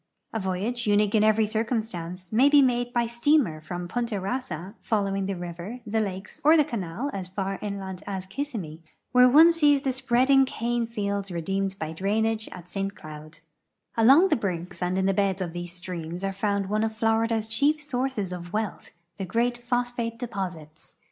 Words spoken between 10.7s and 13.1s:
fields redeemed by drainage at St.